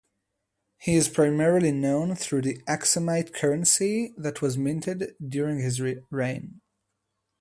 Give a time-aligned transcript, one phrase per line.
[0.79, 6.61] He is primarily known through the Aksumite currency that was minted during his reign.